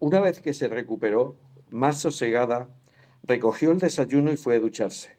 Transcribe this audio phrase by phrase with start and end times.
[0.00, 1.36] Una vez que se recuperó,
[1.70, 2.68] más sosegada,
[3.24, 5.16] recogió el desayuno y fue a ducharse.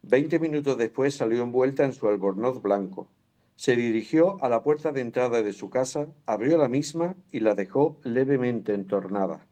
[0.00, 3.10] Veinte minutos después salió envuelta en su albornoz blanco.
[3.56, 7.54] Se dirigió a la puerta de entrada de su casa, abrió la misma y la
[7.54, 9.46] dejó levemente entornada.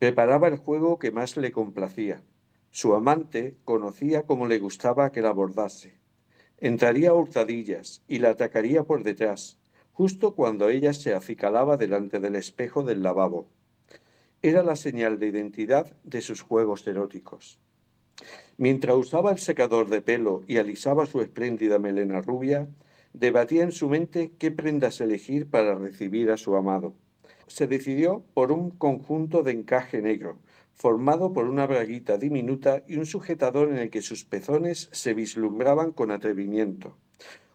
[0.00, 2.20] Preparaba el juego que más le complacía.
[2.70, 5.98] Su amante conocía cómo le gustaba que la abordase.
[6.58, 9.60] Entraría a hurtadillas y la atacaría por detrás,
[9.92, 13.46] justo cuando ella se acicalaba delante del espejo del lavabo.
[14.40, 17.58] Era la señal de identidad de sus juegos eróticos.
[18.56, 22.68] Mientras usaba el secador de pelo y alisaba su espléndida melena rubia,
[23.12, 26.94] debatía en su mente qué prendas elegir para recibir a su amado.
[27.48, 30.38] Se decidió por un conjunto de encaje negro,
[30.72, 35.90] formado por una braguita diminuta y un sujetador en el que sus pezones se vislumbraban
[35.90, 36.96] con atrevimiento.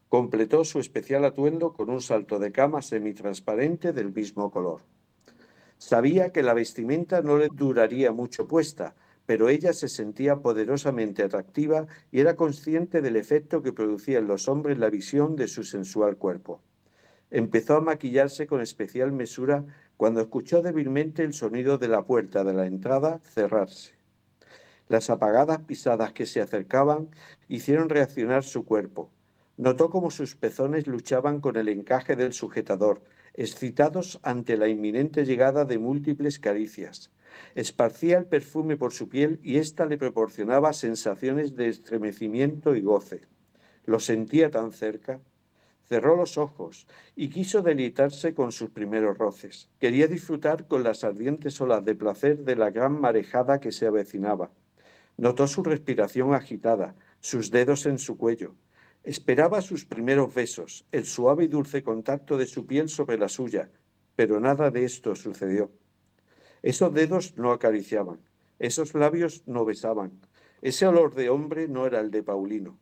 [0.10, 4.82] Completó su especial atuendo con un salto de cama semitransparente del mismo color.
[5.86, 11.88] Sabía que la vestimenta no le duraría mucho puesta, pero ella se sentía poderosamente atractiva
[12.10, 16.16] y era consciente del efecto que producía en los hombres la visión de su sensual
[16.16, 16.62] cuerpo.
[17.32, 19.66] Empezó a maquillarse con especial mesura
[19.98, 23.92] cuando escuchó débilmente el sonido de la puerta de la entrada cerrarse.
[24.88, 27.10] Las apagadas pisadas que se acercaban
[27.50, 29.10] hicieron reaccionar su cuerpo.
[29.58, 33.02] Notó cómo sus pezones luchaban con el encaje del sujetador,
[33.34, 37.12] excitados ante la inminente llegada de múltiples caricias.
[37.56, 43.22] Esparcía el perfume por su piel y ésta le proporcionaba sensaciones de estremecimiento y goce.
[43.86, 45.20] Lo sentía tan cerca.
[45.90, 49.70] Cerró los ojos y quiso deleitarse con sus primeros roces.
[49.80, 54.52] Quería disfrutar con las ardientes olas de placer de la gran marejada que se avecinaba.
[55.18, 58.56] Notó su respiración agitada, sus dedos en su cuello.
[59.04, 63.70] Esperaba sus primeros besos, el suave y dulce contacto de su piel sobre la suya,
[64.16, 65.72] pero nada de esto sucedió.
[66.62, 68.22] Esos dedos no acariciaban,
[68.60, 70.22] esos labios no besaban,
[70.62, 72.80] ese olor de hombre no era el de Paulino.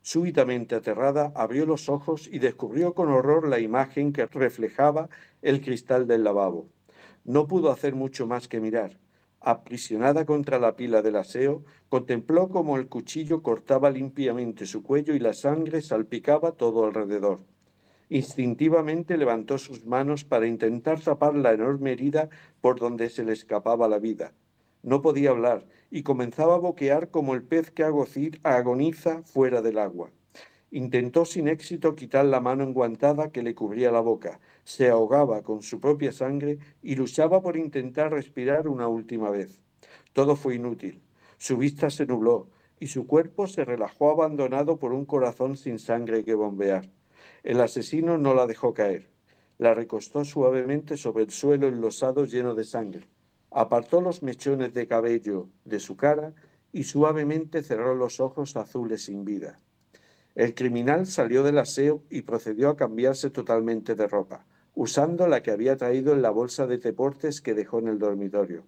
[0.00, 5.08] Súbitamente aterrada, abrió los ojos y descubrió con horror la imagen que reflejaba
[5.42, 6.68] el cristal del lavabo.
[7.24, 9.00] No pudo hacer mucho más que mirar.
[9.46, 15.18] Aprisionada contra la pila del aseo, contempló cómo el cuchillo cortaba limpiamente su cuello y
[15.18, 17.40] la sangre salpicaba todo alrededor.
[18.08, 22.30] Instintivamente levantó sus manos para intentar tapar la enorme herida
[22.62, 24.32] por donde se le escapaba la vida.
[24.82, 30.10] No podía hablar y comenzaba a boquear como el pez que agoniza fuera del agua.
[30.74, 35.62] Intentó sin éxito quitar la mano enguantada que le cubría la boca, se ahogaba con
[35.62, 39.62] su propia sangre y luchaba por intentar respirar una última vez.
[40.12, 41.00] Todo fue inútil.
[41.38, 42.48] Su vista se nubló
[42.80, 46.90] y su cuerpo se relajó abandonado por un corazón sin sangre que bombear.
[47.44, 49.08] El asesino no la dejó caer.
[49.58, 53.06] La recostó suavemente sobre el suelo enlosado lleno de sangre.
[53.52, 56.34] Apartó los mechones de cabello de su cara
[56.72, 59.60] y suavemente cerró los ojos azules sin vida.
[60.34, 65.52] El criminal salió del aseo y procedió a cambiarse totalmente de ropa, usando la que
[65.52, 68.64] había traído en la bolsa de deportes que dejó en el dormitorio.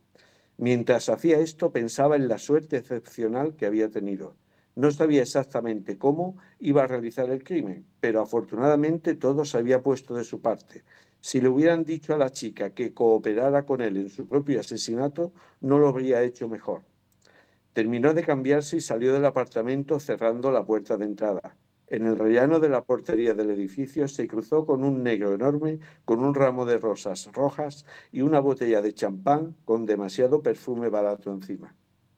[0.59, 4.37] Mientras hacía esto pensaba en la suerte excepcional que había tenido.
[4.77, 10.15] No sabía exactamente cómo iba a realizar el crimen, pero afortunadamente todo se había puesto
[10.15, 10.85] de su parte.
[11.21, 15.33] Si le hubieran dicho a la chica que cooperara con él en su propio asesinato,
[15.61, 16.83] no lo habría hecho mejor.
[17.77, 21.59] Terminó de cambiarse y salió del apartamento cerrando la puerta de entrada.
[21.89, 26.25] En el rellano de la portería del edificio se cruzó con un negro enorme con
[26.25, 31.77] un ramo de rosas rojas y una botella de champán con demasiado perfume barato encima.